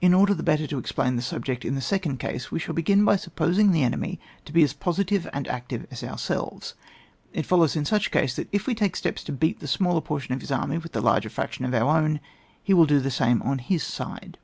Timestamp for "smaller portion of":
9.66-10.40